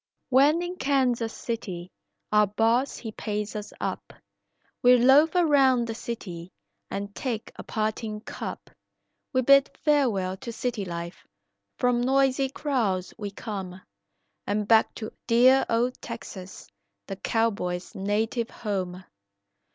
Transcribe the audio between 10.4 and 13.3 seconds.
city life, from noisy crowds we